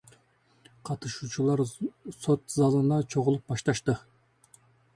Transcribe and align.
Катышуучулар 0.89 1.61
сот 2.21 2.47
залына 2.55 2.99
чогулуп 3.15 3.45
башташты. 3.53 3.97